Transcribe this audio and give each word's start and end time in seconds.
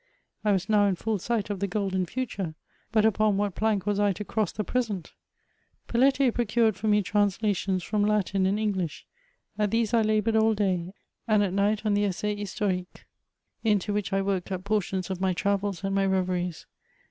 I 0.43 0.51
was 0.51 0.67
now 0.67 0.87
in 0.87 0.95
full 0.95 1.19
sight 1.19 1.51
of 1.51 1.59
the 1.59 1.67
golden 1.67 2.07
future; 2.07 2.55
but 2.91 3.05
upon 3.05 3.37
what 3.37 3.53
plank 3.53 3.85
was 3.85 3.99
I 3.99 4.13
to 4.13 4.25
cross 4.25 4.51
the 4.51 4.63
present? 4.63 5.13
Pelletier 5.87 6.31
procured 6.31 6.75
for 6.75 6.87
me 6.87 7.03
translations 7.03 7.83
from 7.83 8.03
Latin 8.07 8.47
and 8.47 8.59
English; 8.59 9.05
at 9.59 9.69
these 9.69 9.93
I 9.93 10.01
laboured 10.01 10.35
all 10.37 10.55
day, 10.55 10.91
and 11.27 11.43
at 11.43 11.53
night 11.53 11.85
on 11.85 11.93
the 11.93 12.03
Essai 12.05 12.35
Historique, 12.35 13.05
into 13.63 13.93
winch 13.93 14.11
I 14.11 14.23
worked 14.23 14.51
up 14.51 14.63
portions 14.63 15.11
of 15.11 15.21
my 15.21 15.33
travels 15.33 15.83
and 15.83 15.93
my 15.93 16.07
reyeries. 16.07 16.65